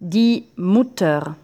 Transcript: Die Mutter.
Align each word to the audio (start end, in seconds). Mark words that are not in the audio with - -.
Die 0.00 0.44
Mutter. 0.54 1.34